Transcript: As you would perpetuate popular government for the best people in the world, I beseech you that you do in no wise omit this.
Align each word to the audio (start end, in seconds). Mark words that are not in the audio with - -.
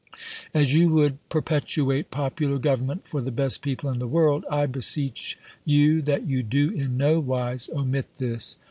As 0.51 0.73
you 0.73 0.89
would 0.95 1.19
perpetuate 1.29 2.09
popular 2.09 2.57
government 2.57 3.07
for 3.07 3.21
the 3.21 3.29
best 3.29 3.61
people 3.61 3.87
in 3.87 3.99
the 3.99 4.07
world, 4.07 4.45
I 4.49 4.65
beseech 4.65 5.37
you 5.63 6.01
that 6.01 6.25
you 6.25 6.41
do 6.41 6.71
in 6.71 6.97
no 6.97 7.19
wise 7.19 7.69
omit 7.69 8.15
this. 8.15 8.57